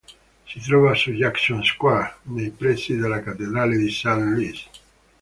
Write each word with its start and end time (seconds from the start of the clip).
Si 0.47 0.59
trova 0.61 0.95
su 0.95 1.11
Jackson 1.11 1.63
Square 1.63 2.15
nei 2.23 2.49
pressi 2.49 2.95
della 2.97 3.21
Cattedrale 3.21 3.77
di 3.77 3.91
St. 3.91 4.05
Louis. 4.05 4.69